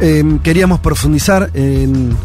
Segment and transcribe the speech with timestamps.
[0.00, 2.16] eh, queríamos profundizar en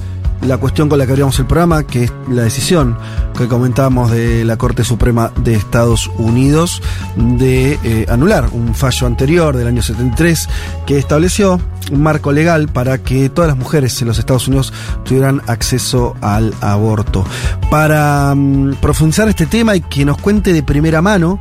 [0.42, 2.98] la cuestión con la que abríamos el programa, que es la decisión
[3.38, 6.82] que comentábamos de la Corte Suprema de Estados Unidos
[7.16, 10.50] de eh, anular un fallo anterior del año 73
[10.86, 11.60] que estableció
[11.92, 16.54] un marco legal para que todas las mujeres en los Estados Unidos tuvieran acceso al
[16.62, 17.26] aborto.
[17.70, 21.40] Para mm, profundizar este tema y que nos cuente de primera mano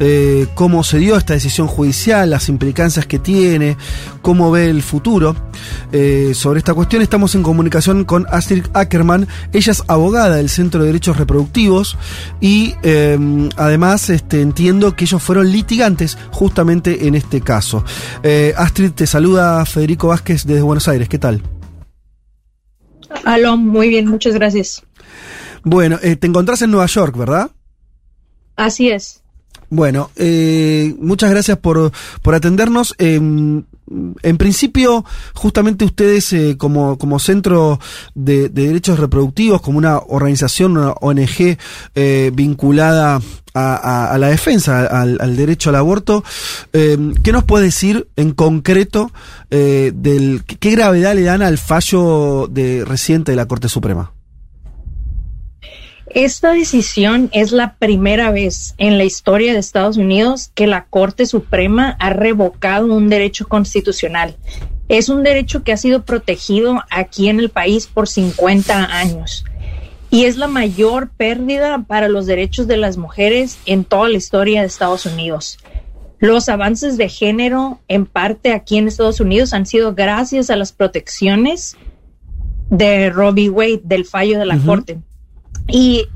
[0.00, 3.76] eh, cómo se dio esta decisión judicial, las implicancias que tiene,
[4.22, 5.36] cómo ve el futuro
[5.92, 9.26] eh, sobre esta cuestión, estamos en comunicación con Astrid Ackerman.
[9.52, 11.96] Ella es abogada del Centro de Derechos Reproductivos
[12.40, 13.18] y eh,
[13.56, 17.84] además este, entiendo que ellos fueron litigantes justamente en este caso.
[18.22, 21.08] Eh, Astrid, te saluda Federico Vázquez desde Buenos Aires.
[21.08, 21.42] ¿Qué tal?
[23.24, 24.82] Aló, muy bien, muchas gracias.
[25.62, 27.50] Bueno, eh, te encontrás en Nueva York, ¿verdad?
[28.56, 29.22] Así es.
[29.68, 31.90] Bueno, eh, muchas gracias por,
[32.22, 32.94] por atendernos.
[32.98, 33.20] Eh,
[34.22, 37.78] en principio, justamente ustedes eh, como, como Centro
[38.14, 41.56] de, de, Derechos Reproductivos, como una organización, una ONG
[41.94, 43.20] eh, vinculada
[43.54, 46.22] a, la defensa, al, derecho al aborto,
[46.74, 49.10] eh, ¿qué nos puede decir en concreto
[49.48, 54.12] del qué gravedad le dan al fallo de, reciente de la Corte Suprema?
[56.16, 61.26] Esta decisión es la primera vez en la historia de Estados Unidos que la Corte
[61.26, 64.34] Suprema ha revocado un derecho constitucional.
[64.88, 69.44] Es un derecho que ha sido protegido aquí en el país por 50 años
[70.08, 74.62] y es la mayor pérdida para los derechos de las mujeres en toda la historia
[74.62, 75.58] de Estados Unidos.
[76.18, 80.72] Los avances de género, en parte aquí en Estados Unidos, han sido gracias a las
[80.72, 81.76] protecciones
[82.70, 84.64] de Robbie Wade, del fallo de la uh -huh.
[84.64, 84.98] Corte.
[85.68, 86.08] Y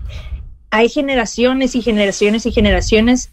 [0.71, 3.31] hay generaciones y generaciones y generaciones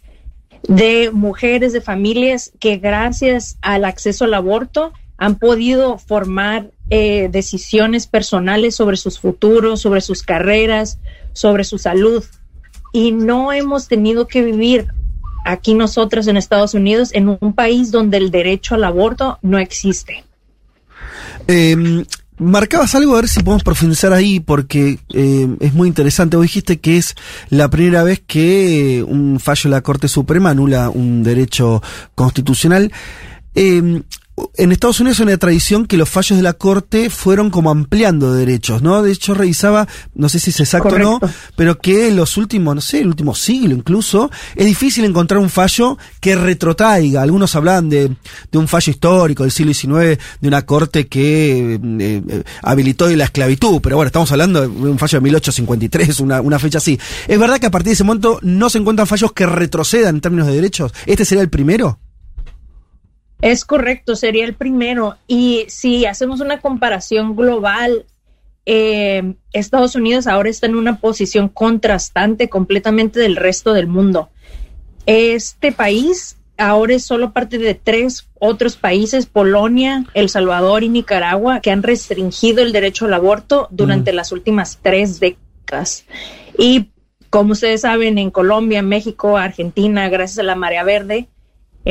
[0.62, 8.06] de mujeres, de familias que gracias al acceso al aborto han podido formar eh, decisiones
[8.06, 10.98] personales sobre sus futuros, sobre sus carreras,
[11.32, 12.24] sobre su salud.
[12.92, 14.86] Y no hemos tenido que vivir
[15.44, 20.24] aquí nosotras en Estados Unidos en un país donde el derecho al aborto no existe.
[21.46, 22.04] Eh,
[22.38, 26.36] Marcabas algo, a ver si podemos profundizar ahí, porque eh, es muy interesante.
[26.36, 27.14] Vos dijiste que es
[27.50, 31.82] la primera vez que un fallo de la Corte Suprema anula un derecho
[32.14, 32.92] constitucional.
[33.54, 34.02] Eh,
[34.56, 38.32] en Estados Unidos hay una tradición que los fallos de la Corte fueron como ampliando
[38.32, 39.02] derechos, ¿no?
[39.02, 41.20] De hecho, revisaba, no sé si es exacto o no,
[41.56, 45.50] pero que en los últimos, no sé, el último siglo incluso, es difícil encontrar un
[45.50, 47.22] fallo que retrotraiga.
[47.22, 48.08] Algunos hablan de,
[48.50, 53.24] de un fallo histórico del siglo XIX, de una Corte que eh, eh, habilitó la
[53.24, 56.98] esclavitud, pero bueno, estamos hablando de un fallo de 1853, una, una fecha así.
[57.26, 60.20] ¿Es verdad que a partir de ese momento no se encuentran fallos que retrocedan en
[60.20, 60.92] términos de derechos?
[61.06, 61.98] ¿Este sería el primero?
[63.40, 65.16] Es correcto, sería el primero.
[65.26, 68.06] Y si hacemos una comparación global,
[68.66, 74.30] eh, Estados Unidos ahora está en una posición contrastante completamente del resto del mundo.
[75.06, 81.60] Este país ahora es solo parte de tres otros países, Polonia, El Salvador y Nicaragua,
[81.60, 84.16] que han restringido el derecho al aborto durante mm.
[84.16, 86.04] las últimas tres décadas.
[86.58, 86.90] Y
[87.30, 91.28] como ustedes saben, en Colombia, México, Argentina, gracias a la marea verde,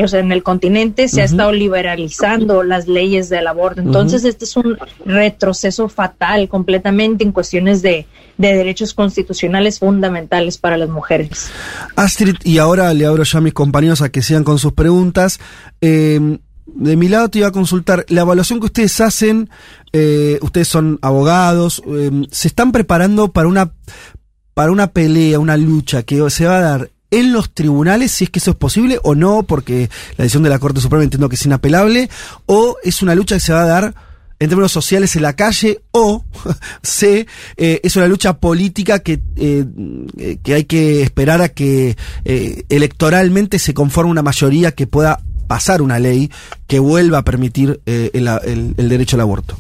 [0.04, 1.22] o sea, en el continente se uh -huh.
[1.22, 3.82] ha estado liberalizando las leyes del aborto.
[3.82, 4.30] Entonces, uh -huh.
[4.30, 8.06] este es un retroceso fatal completamente en cuestiones de,
[8.38, 11.50] de, derechos constitucionales fundamentales para las mujeres.
[11.96, 15.40] Astrid, y ahora le abro ya a mis compañeros a que sigan con sus preguntas.
[15.82, 16.38] Eh,
[16.68, 19.50] de mi lado te iba a consultar, la evaluación que ustedes hacen,
[19.94, 23.72] eh, ustedes son abogados, eh, ¿se están preparando para una,
[24.54, 28.30] para una pelea, una lucha que se va a dar en los tribunales, si es
[28.30, 31.36] que eso es posible o no, porque la decisión de la Corte Suprema entiendo que
[31.36, 32.10] es inapelable,
[32.46, 33.96] o es una lucha que se va a dar
[34.40, 36.24] en términos sociales en la calle, o
[36.84, 37.26] C,
[37.58, 39.66] eh, es una lucha política que, eh,
[40.44, 45.82] que hay que esperar a que eh, electoralmente se conforme una mayoría que pueda pasar
[45.82, 46.30] una ley
[46.68, 49.58] que vuelva a permitir el, el, el derecho al aborto.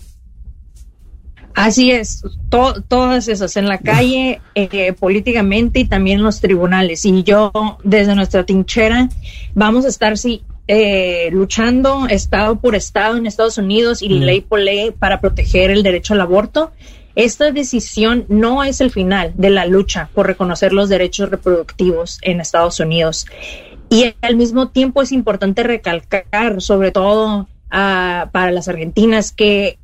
[1.57, 7.03] Así es, to todas esas en la calle, eh, políticamente y también en los tribunales.
[7.03, 7.51] Y yo,
[7.83, 9.09] desde nuestra tinchera,
[9.55, 14.59] vamos a estar sí, eh, luchando estado por estado en Estados Unidos y ley por
[14.59, 16.73] ley para proteger el derecho al aborto.
[17.15, 22.39] Esta decisión no es el final de la lucha por reconocer los derechos reproductivos en
[22.39, 23.25] Estados Unidos.
[23.89, 29.79] Y al mismo tiempo es importante recalcar, sobre todo ah, para las argentinas, que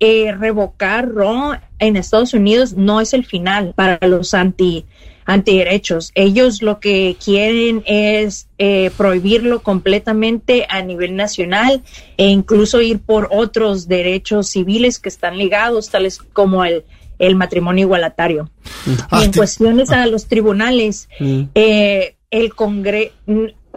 [0.00, 4.84] eh, revocar Roe en Estados Unidos no es el final para los anti
[5.26, 6.12] antiderechos.
[6.14, 11.82] Ellos lo que quieren es eh, prohibirlo completamente a nivel nacional
[12.16, 16.84] e incluso ir por otros derechos civiles que están ligados, tales como el,
[17.18, 18.50] el matrimonio igualatario.
[18.86, 23.12] y en cuestiones a los tribunales, eh, el Congreso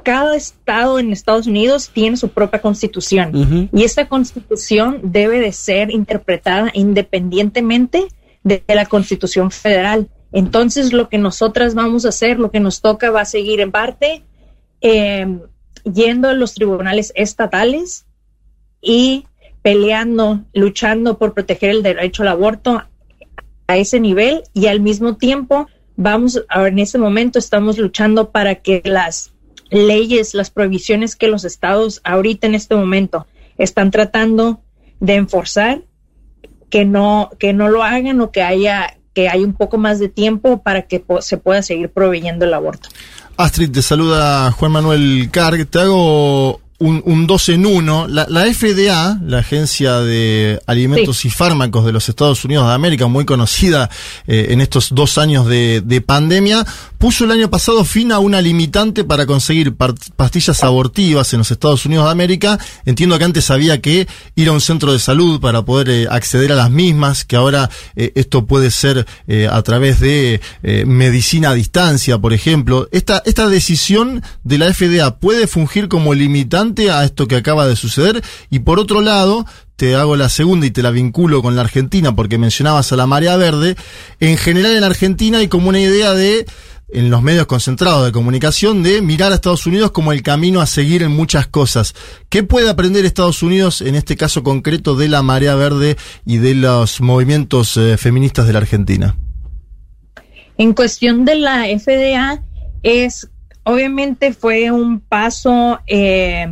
[0.04, 3.70] cada estado en Estados Unidos tiene su propia constitución.
[3.74, 8.08] Y esta constitución debe de ser interpretada independientemente
[8.44, 10.10] de, la constitución federal.
[10.32, 13.72] Entonces lo que nosotras vamos a hacer, lo que nos toca va a seguir en
[13.72, 14.24] parte
[14.82, 15.42] em,
[15.84, 18.06] yendo a los tribunales estatales
[18.82, 19.26] y
[19.62, 22.84] peleando, luchando por proteger el derecho al aborto
[23.68, 24.44] a ese nivel.
[24.54, 29.34] Y al mismo tiempo vamos, ahora en este momento estamos luchando para que las
[29.70, 33.28] leyes, las prohibiciones que los estados ahorita en este momento
[33.58, 34.62] están tratando
[35.00, 35.82] de enforzar,
[36.70, 40.10] que no, que no lo hagan o que haya, que haya un poco más de
[40.10, 42.90] tiempo para que se pueda seguir proveyendo el aborto.
[43.38, 45.66] Astrid, te saluda Juan Manuel Carg.
[45.66, 48.08] Te hago un, un dos en uno.
[48.08, 53.26] La, FDA, la Agencia de Alimentos y Fármacos de los Estados Unidos de América, muy
[53.26, 53.90] conocida
[54.28, 56.66] eh, en estos dos años de, de, pandemia,
[56.98, 61.86] puso el año pasado fin a una limitante para conseguir pastillas abortivas en los Estados
[61.86, 62.58] Unidos de América.
[62.86, 66.52] Entiendo que antes había que ir a un centro de salud para poder eh, acceder
[66.54, 69.06] a las mismas, que ahora eh, esto puede ser
[69.52, 70.42] a través de
[70.86, 72.88] medicina a distancia, por ejemplo.
[72.92, 77.76] Esta, esta decisión de la FDA puede fungir como limitante a esto que acaba de
[77.76, 78.24] suceder.
[78.50, 79.46] Y por otro lado,
[79.76, 83.08] te hago la segunda y te la vinculo con la Argentina porque mencionabas a la
[83.08, 83.76] marea verde.
[84.20, 86.46] En general en Argentina hay como una idea de
[86.92, 90.66] en los medios concentrados de comunicación de mirar a Estados Unidos como el camino a
[90.66, 91.94] seguir en muchas cosas.
[92.30, 96.56] ¿Qué puede aprender Estados Unidos en este caso concreto de la marea verde y de
[96.56, 99.16] los movimientos eh, feministas de la Argentina?
[100.58, 102.44] En cuestión de la FDA
[102.84, 103.30] es
[103.64, 106.48] obviamente fue un paso, eh,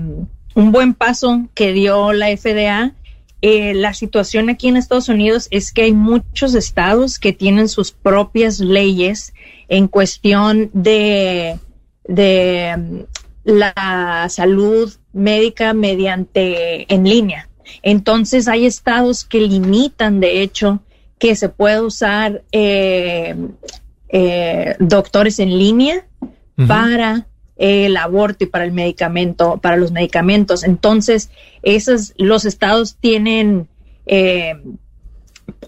[0.56, 2.94] un buen paso que dio la FDA.
[3.42, 7.92] Eh, la situación aquí en Estados Unidos es que hay muchos estados que tienen sus
[7.92, 9.34] propias leyes
[9.68, 11.60] en cuestión de,
[12.08, 13.00] de mm,
[13.44, 17.50] la salud médica mediante en línea.
[17.84, 20.82] Entonces hay estados que limitan, de hecho,
[21.20, 23.36] que se puede usar eh,
[24.80, 26.08] doctores en línea
[26.66, 27.28] para
[27.58, 30.64] el aborto y para el medicamento, para los medicamentos.
[30.64, 31.30] Entonces,
[31.64, 33.68] esos, los estados tienen,
[34.06, 34.56] eh,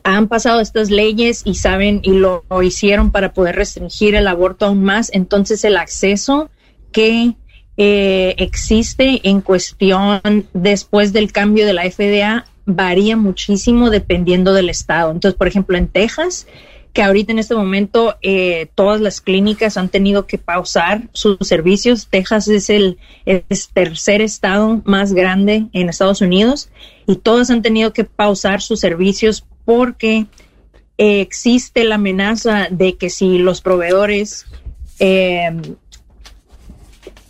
[0.04, 4.84] han pasado estas leyes y saben y lo, hicieron para poder restringir el aborto aún
[4.84, 5.12] más.
[5.14, 6.50] Entonces, el acceso
[6.92, 7.36] que
[7.78, 10.22] eh, existe en cuestión
[10.54, 15.12] después del cambio de la FDA varía muchísimo dependiendo del estado.
[15.12, 16.46] Entonces, por ejemplo, en Texas,
[16.94, 22.08] que ahorita en este momento eh, todas las clínicas han tenido que pausar sus servicios.
[22.10, 22.98] Texas es el,
[23.74, 26.70] tercer estado más grande en Estados Unidos
[27.06, 30.26] y todas han tenido que pausar sus servicios porque
[30.98, 34.46] eh, existe la amenaza de que si los proveedores
[35.00, 35.52] eh,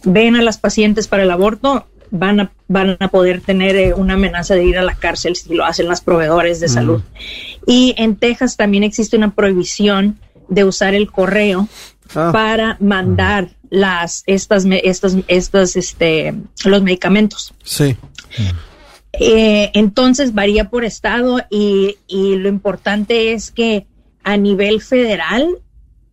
[0.04, 4.16] ven a las pacientes para el aborto, van a, van a poder tener eh, una
[4.16, 7.02] amenaza de ir a la cárcel si lo hacen las proveedores de salud.
[7.66, 11.68] Y en Texas también existe una prohibición de usar el correo
[12.16, 12.32] ah.
[12.34, 16.34] para mandar las estas estas estas este
[16.66, 17.54] los medicamentos.
[17.64, 17.96] Sí.
[19.14, 23.86] Eh, entonces varía por estado y, y lo importante es que
[24.24, 25.48] a nivel federal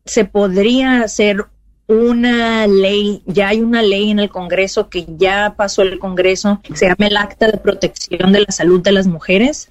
[0.04, 1.46] se podría hacer
[1.88, 6.86] una ley, ya hay una ley en el Congreso que ya pasó el Congreso, se
[6.86, 9.68] llama el Acta de Protección de la Salud de las Mujeres,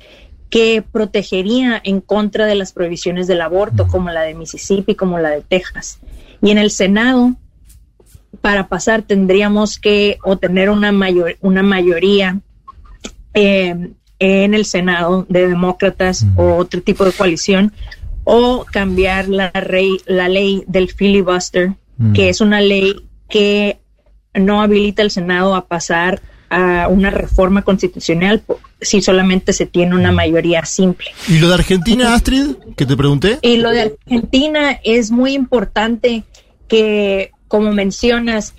[0.49, 5.29] que protegería en contra de las prohibiciones del aborto, como la de Mississippi, como la
[5.29, 5.99] de Texas.
[6.41, 7.35] Y en el Senado,
[8.41, 12.39] para pasar, tendríamos que obtener una, mayor, una mayoría
[13.33, 17.73] eh, en el Senado de demócratas o otro tipo de coalición,
[18.23, 21.75] o cambiar la, rey, la ley del filibuster
[22.13, 23.79] que es una ley que
[24.33, 28.43] no habilita al Senado a pasar a una reforma constitucional
[28.85, 31.07] si solamente se tiene una mayoría simple.
[31.27, 33.39] ¿Y lo de Argentina, Astrid, que te pregunté?
[33.41, 36.23] Y lo de Argentina es muy importante
[36.67, 38.53] que, como mencionas,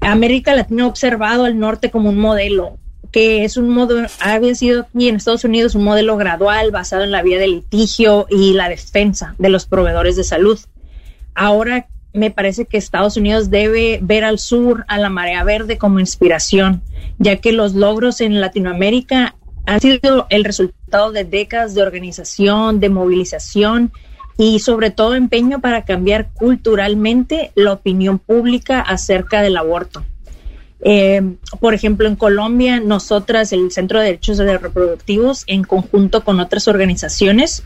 [0.00, 2.78] América Latina ha observado al norte como un modelo
[3.10, 7.10] que es un modo, había sido aquí en Estados Unidos un modelo gradual basado en
[7.10, 10.58] la vía de litigio y la defensa de los proveedores de salud.
[11.34, 16.00] Ahora me parece que Estados Unidos debe ver al sur, a la marea verde como
[16.00, 16.82] inspiración,
[17.18, 19.36] ya que los logros en Latinoamérica
[19.70, 23.92] han sido el resultado de décadas de organización, de movilización
[24.36, 30.04] y sobre todo empeño para cambiar culturalmente la opinión pública acerca del aborto.
[30.80, 36.66] Eh, por ejemplo, en Colombia, nosotras, el Centro de Derechos Reproductivos, en conjunto con otras
[36.66, 37.62] organizaciones,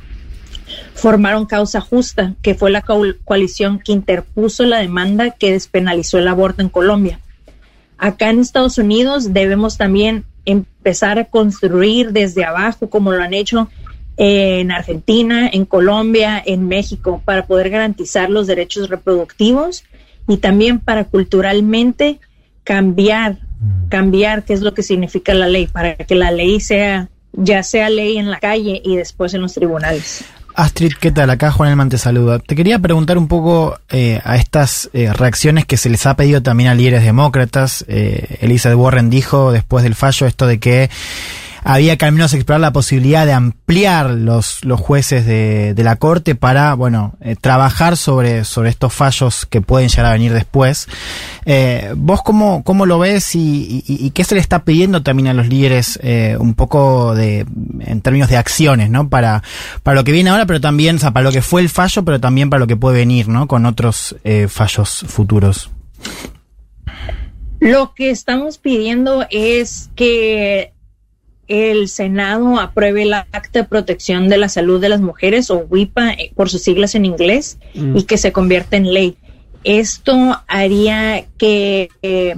[0.92, 6.61] formaron Causa Justa, que fue la coalición que interpuso la demanda que despenalizó el aborto
[6.61, 7.20] en Colombia.
[7.96, 13.69] Acá en Estados Unidos debemos también empezar a construir desde abajo, como lo han hecho
[14.17, 19.85] en Argentina, en Colombia, en México, para poder garantizar los derechos reproductivos
[20.29, 22.21] y también para culturalmente
[22.63, 23.39] cambiar,
[23.89, 27.91] cambiar qué es lo que significa la ley, para que la ley sea, ya sea
[27.91, 30.25] ley en la calle y después en los tribunales.
[30.54, 31.30] Astrid, ¿qué tal?
[31.30, 32.38] Acá Juan Elman te saluda.
[32.38, 36.42] Te quería preguntar un poco eh, a estas eh, reacciones que se les ha pedido
[36.42, 37.84] también a líderes demócratas.
[37.88, 40.90] Eh, Elizabeth Warren dijo después del fallo esto de que
[41.64, 45.97] había que al menos explorar la posibilidad de ampliar los, los jueces de, de la
[45.97, 50.87] Corte para, bueno, eh, trabajar sobre, sobre estos fallos que pueden llegar a venir después.
[51.47, 55.49] Eh, ¿Vos cómo, cómo lo ves y, qué se le está pidiendo también a los
[55.49, 57.47] líderes eh, un poco de,
[57.80, 59.09] en términos de acciones, ¿no?
[59.09, 59.42] Para,
[59.83, 62.04] para lo que viene ahora, pero también, o sea, para lo que fue el fallo,
[62.04, 63.49] pero también para lo que puede venir, ¿no?
[63.49, 64.16] Con otros
[64.49, 65.71] fallos futuros.
[67.61, 70.74] Lo que estamos pidiendo es que
[71.49, 76.13] el Senado apruebe el Acta de Protección de la Salud de las Mujeres, o WIPA
[76.13, 77.97] eh, por sus siglas en inglés, mm.
[77.97, 79.17] y que se convierta en ley.
[79.65, 82.37] Esto haría que eh,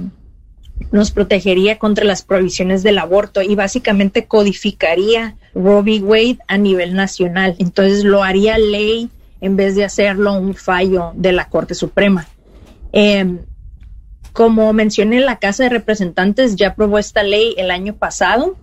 [0.91, 5.99] nos protegería contra las prohibiciones del aborto y básicamente codificaría Roe v.
[5.99, 7.55] Wade a nivel nacional.
[7.59, 9.09] Entonces lo haría ley
[9.41, 12.27] en vez de hacerlo un fallo de la Corte Suprema.
[12.91, 13.39] Em,
[14.33, 18.55] como mencioné, la Casa de Representantes ya aprobó esta ley el año pasado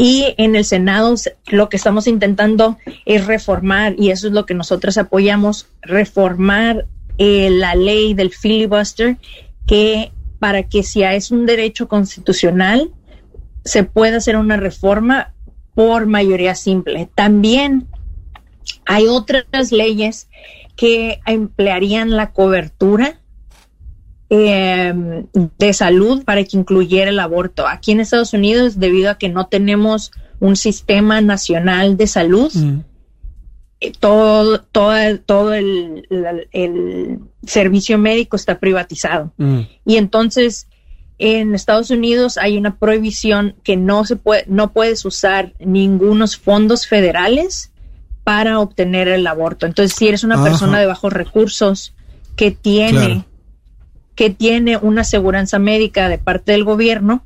[0.00, 1.12] y en el Senado
[1.48, 6.86] lo que estamos intentando es reformar, y eso es lo que nosotros apoyamos, reformar
[7.18, 9.18] eh, la ley del filibuster,
[9.66, 12.92] que para que si es un derecho constitucional,
[13.64, 15.34] se pueda hacer una reforma
[15.74, 17.10] por mayoría simple.
[17.16, 17.88] También
[18.86, 20.28] hay otras leyes
[20.76, 23.20] que emplearían la cobertura
[24.30, 24.92] eh,
[25.58, 27.66] de salud para que incluyera el aborto.
[27.66, 32.80] Aquí en Estados Unidos, debido a que no tenemos un sistema nacional de salud, mm.
[33.80, 34.94] eh, todo, todo,
[35.24, 36.04] todo el,
[37.46, 39.32] servicio médico está privatizado.
[39.38, 39.60] Mm.
[39.86, 40.68] Y entonces,
[41.18, 46.86] en Estados Unidos hay una prohibición que no se puede, no puedes usar ningunos fondos
[46.86, 47.72] federales
[48.24, 49.64] para obtener el aborto.
[49.64, 51.94] Entonces, si eres una persona de bajos recursos
[52.36, 53.24] que tiene
[54.18, 57.24] que tiene una aseguranza médica de parte del gobierno,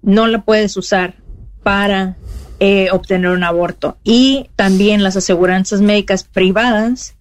[0.00, 1.16] no la puedes usar
[1.62, 2.16] para
[2.60, 3.98] eh, obtener un aborto.
[4.04, 7.14] Y también las aseguranzas médicas privadas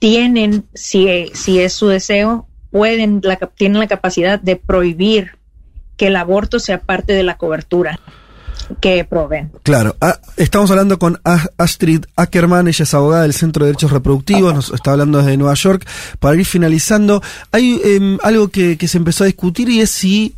[0.00, 5.38] tienen, si, si es su deseo, pueden, la, tienen la capacidad de prohibir
[5.96, 8.00] que el aborto sea parte de la cobertura
[8.80, 9.50] que proveen.
[9.62, 11.20] Claro, ah, estamos hablando con
[11.56, 15.54] Astrid Ackerman, ella es abogada del Centro de Derechos Reproductivos, nos está hablando desde Nueva
[15.54, 15.86] York.
[16.18, 20.34] Para ir finalizando, hay em, algo que, se empezó a discutir y es si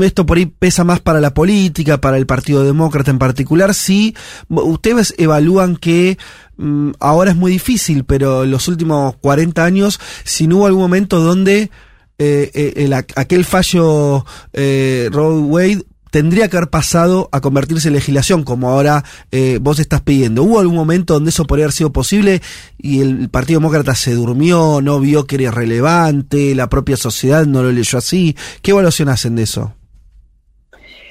[0.00, 4.16] esto por ahí pesa más para la política, para el Partido Demócrata en particular, si
[4.48, 6.16] ustedes evalúan que
[6.56, 10.82] mm, ahora es muy difícil, pero en los últimos 40 años, si no hubo algún
[10.82, 11.70] momento donde
[12.18, 17.94] eh, eh, el, aquel fallo eh, Roe Wade tendría que haber pasado a convertirse en
[17.94, 19.02] legislación, como ahora
[19.32, 20.42] eh, vos estás pidiendo.
[20.42, 22.42] ¿Hubo algún momento donde eso podría haber sido posible
[22.76, 27.62] y el Partido Demócrata se durmió, no vio que era relevante, la propia sociedad no
[27.62, 28.36] lo leyó así?
[28.60, 29.74] ¿Qué evaluación hacen de eso?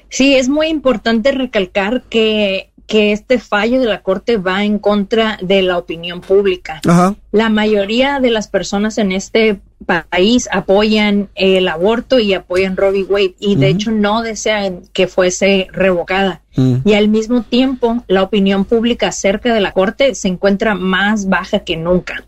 [0.09, 5.39] Sí, es muy importante recalcar que que este fallo de la Corte va en contra
[5.41, 6.81] de la opinión pública.
[7.31, 13.35] La mayoría de las personas en este país apoyan el aborto y apoyan Robbie Wade
[13.39, 16.41] y de hecho no desean que fuese revocada.
[16.57, 16.79] Mm.
[16.83, 21.59] Y al mismo tiempo, la opinión pública acerca de la Corte se encuentra más baja
[21.59, 22.25] que nunca.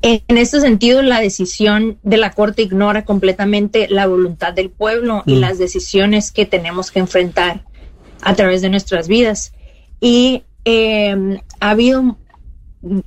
[0.00, 5.34] En este sentido, la decisión de la Corte ignora completamente la voluntad del pueblo y
[5.34, 5.40] mm.
[5.40, 7.67] las decisiones que tenemos que enfrentar
[8.22, 9.52] a través de nuestras vidas.
[10.00, 12.18] Y em, ha habido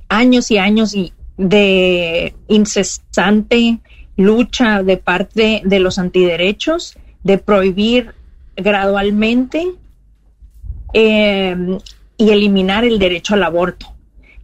[0.08, 0.94] años y años
[1.36, 3.80] de incesante
[4.16, 8.14] lucha de parte de los antiderechos de prohibir
[8.56, 9.66] gradualmente
[10.92, 11.56] eh,
[12.16, 13.86] y eliminar el derecho al aborto.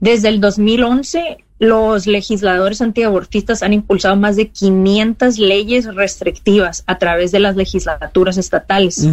[0.00, 7.32] Desde el 2011, los legisladores antiabortistas han impulsado más de 500 leyes restrictivas a través
[7.32, 9.06] de las legislaturas estatales.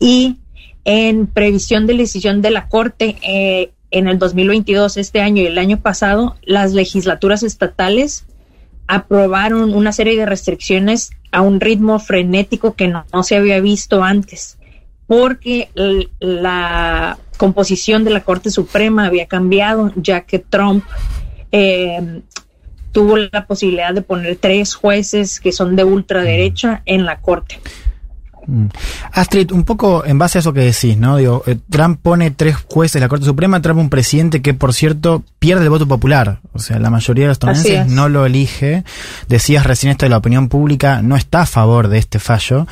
[0.00, 0.38] Y
[0.84, 5.58] en previsión de decisión de la Corte, eh, en el 2022, este año y el
[5.58, 8.24] año pasado, las legislaturas estatales
[8.86, 14.58] aprobaron una serie de restricciones a un ritmo frenético que no, se había visto antes,
[15.06, 15.70] porque
[16.18, 20.84] la composición de la Corte Suprema había cambiado, ya que Trump
[21.52, 22.22] eh,
[22.92, 27.60] tuvo la posibilidad de poner tres jueces que son de ultraderecha en la Corte.
[28.50, 28.66] Mm.
[29.12, 31.16] Astrid, un poco en base a eso que decís, ¿no?
[31.16, 34.74] Digo, eh, Trump pone tres jueces de la Corte Suprema, Trump un presidente que, por
[34.74, 36.40] cierto, pierde el voto popular.
[36.52, 38.84] O sea, la mayoría de los estadounidenses no lo elige.
[39.28, 42.66] Decías recién esto de la opinión pública, no está a favor de este fallo.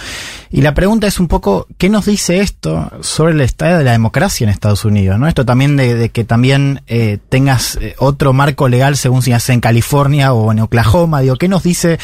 [0.50, 3.92] Y la pregunta es un poco, ¿qué nos dice esto sobre el estado de la
[3.92, 5.18] democracia en Estados Unidos?
[5.18, 5.28] ¿no?
[5.28, 9.60] Esto también de, que también eh, tengas eh, otro marco legal según si hace en
[9.60, 11.20] California o en Oklahoma.
[11.20, 11.98] Digo, ¿qué nos dice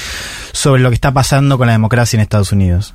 [0.52, 2.94] sobre lo que está pasando con la democracia en Estados Unidos?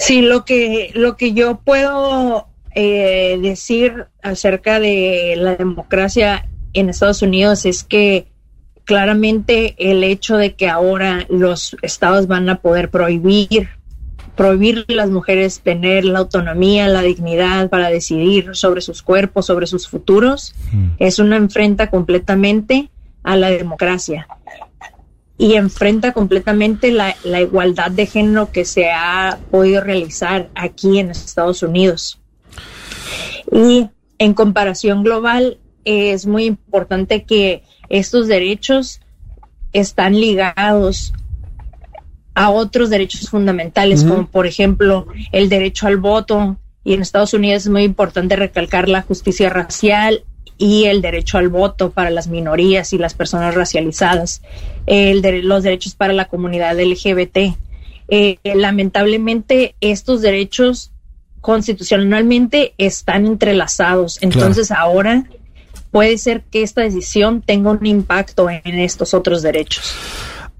[0.00, 7.20] Sí, lo que, lo que yo puedo eh, decir acerca de la democracia en Estados
[7.20, 8.26] Unidos es que
[8.84, 13.68] claramente el hecho de que ahora los estados van a poder prohibir
[14.36, 19.66] prohibir a las mujeres tener la autonomía, la dignidad para decidir sobre sus cuerpos, sobre
[19.66, 20.92] sus futuros, mm.
[20.98, 22.88] es una enfrenta completamente
[23.22, 24.26] a la democracia
[25.40, 31.62] y enfrenta completamente la, igualdad de género que se ha podido realizar aquí en Estados
[31.62, 32.20] Unidos.
[33.50, 35.56] Y en comparación global,
[35.86, 39.00] es muy importante que estos derechos
[39.72, 41.14] están ligados
[42.34, 46.58] a otros derechos fundamentales, como por ejemplo el derecho al voto.
[46.84, 50.22] Y en Estados Unidos es muy importante recalcar la justicia racial
[50.60, 54.42] y el derecho al voto para las minorías y las personas racializadas,
[54.84, 57.56] el de, los derechos para la comunidad LGBT.
[58.08, 60.92] Eh, lamentablemente, estos derechos
[61.40, 64.18] constitucionalmente están entrelazados.
[64.20, 65.24] Entonces, ahora
[65.90, 69.94] puede ser que esta decisión tenga un impacto en estos otros derechos.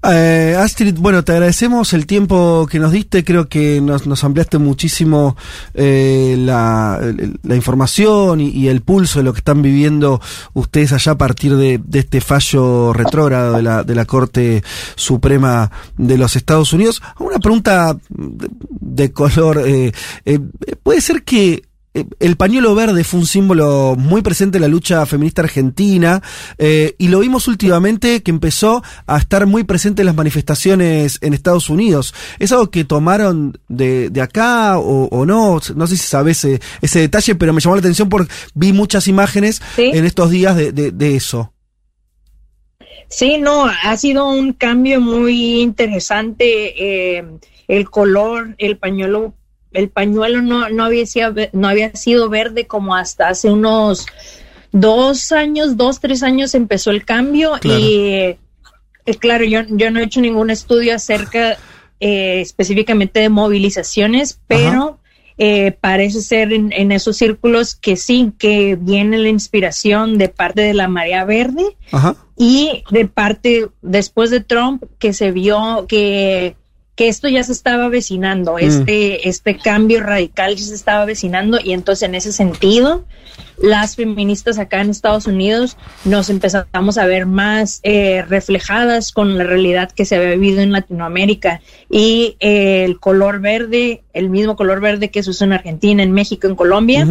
[0.03, 5.37] Eh, Astrid, bueno, te agradecemos el tiempo que nos diste, creo que nos, ampliaste muchísimo
[5.75, 6.99] eh, la,
[7.43, 10.19] información y, el pulso de lo que están viviendo
[10.53, 14.63] ustedes allá a partir de, este fallo retrógrado de la, de la Corte
[14.95, 16.99] Suprema de los Estados Unidos.
[17.19, 19.91] Una pregunta de, color, eh,
[20.25, 20.39] eh,
[20.81, 25.41] ¿puede ser que el pañuelo verde fue un símbolo muy presente en la lucha feminista
[25.41, 26.21] argentina
[26.57, 31.33] eh, y lo vimos últimamente que empezó a estar muy presente en las manifestaciones en
[31.33, 32.13] Estados Unidos.
[32.39, 35.59] ¿Es algo que tomaron de, acá o, no?
[35.75, 39.61] No sé si sabes ese, detalle, pero me llamó la atención porque vi muchas imágenes
[39.77, 41.53] en estos días de, eso.
[43.09, 47.17] Sí, no, ha sido un cambio muy interesante.
[47.17, 47.25] Eh,
[47.67, 49.33] el color, el pañuelo
[49.73, 54.05] el pañuelo no, no, había sido, no había sido verde como hasta hace unos
[54.71, 58.05] dos años, dos, tres años empezó el cambio y
[59.05, 61.57] eh, claro, yo, yo no he hecho ningún estudio acerca
[61.99, 64.99] eh, específicamente de movilizaciones, pero
[65.37, 70.61] eh, parece ser en, en, esos círculos que sí, que viene la inspiración de parte
[70.61, 71.77] de la marea verde
[72.37, 76.55] y de parte después de Trump que se vio que
[76.95, 78.59] que esto ya se estaba avecinando, mm.
[78.59, 83.05] este, este cambio radical ya se estaba avecinando y entonces en ese sentido
[83.57, 89.43] las feministas acá en Estados Unidos nos empezamos a ver más eh, reflejadas con la
[89.43, 94.81] realidad que se había vivido en Latinoamérica y eh, el color verde, el mismo color
[94.81, 97.07] verde que se usa en Argentina, en México, en Colombia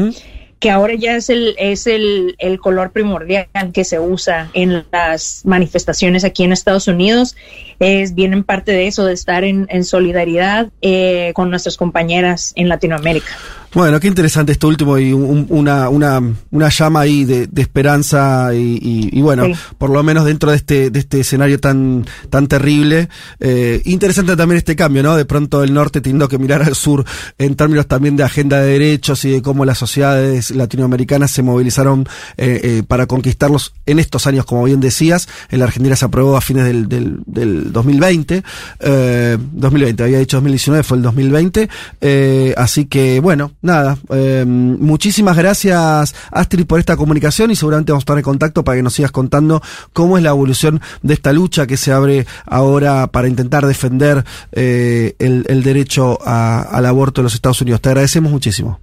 [0.61, 5.41] que ahora ya es el, es el, el, color primordial que se usa en las
[5.45, 7.35] manifestaciones aquí en Estados Unidos.
[7.79, 12.53] Es bien en parte de eso, de estar en, en solidaridad eh, con nuestras compañeras
[12.57, 13.33] en Latinoamérica.
[13.73, 19.11] Bueno, qué interesante esto último y una, una, una llama ahí de, de esperanza y,
[19.13, 19.47] y, bueno,
[19.79, 23.09] por lo menos dentro de este, de este escenario tan, tan terrible.
[23.39, 25.17] Eh, interesante también este cambio, ¿no?
[25.17, 27.05] De pronto el norte teniendo que mirar al sur
[27.39, 32.09] en términos también de agenda de derechos y de cómo las sociedades latinoamericanas se movilizaron
[32.39, 35.29] eh, eh, para conquistarlos en estos años, como bien decías.
[35.49, 38.43] En la Argentina se aprobó a fines del, del, del 2020.
[38.81, 41.69] Eh, 2020, había dicho 2019, fue el 2020.
[42.01, 48.03] Eh, así que bueno nada, eh, muchísimas gracias Astrid por esta comunicación y seguramente vamos
[48.03, 51.33] a estar en contacto para que nos sigas contando cómo es la evolución de esta
[51.33, 57.21] lucha que se abre ahora para intentar defender eh, el, el, derecho a, al aborto
[57.21, 57.81] en los Estados Unidos.
[57.81, 58.81] Te agradecemos muchísimo.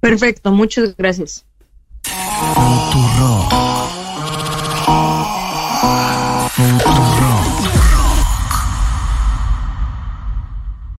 [0.00, 1.44] Perfecto, muchas gracias.